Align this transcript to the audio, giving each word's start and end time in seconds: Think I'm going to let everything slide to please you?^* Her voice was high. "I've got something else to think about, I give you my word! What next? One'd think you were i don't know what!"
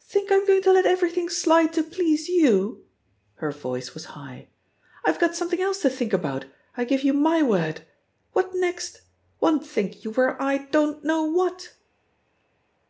Think 0.00 0.32
I'm 0.32 0.46
going 0.46 0.62
to 0.62 0.72
let 0.72 0.86
everything 0.86 1.28
slide 1.28 1.74
to 1.74 1.82
please 1.82 2.30
you?^* 2.30 2.82
Her 3.40 3.52
voice 3.52 3.92
was 3.92 4.06
high. 4.16 4.48
"I've 5.04 5.18
got 5.18 5.36
something 5.36 5.60
else 5.60 5.82
to 5.82 5.90
think 5.90 6.14
about, 6.14 6.46
I 6.78 6.86
give 6.86 7.02
you 7.02 7.12
my 7.12 7.42
word! 7.42 7.82
What 8.32 8.54
next? 8.54 9.02
One'd 9.40 9.66
think 9.66 10.02
you 10.02 10.12
were 10.12 10.40
i 10.40 10.56
don't 10.70 11.04
know 11.04 11.24
what!" 11.24 11.74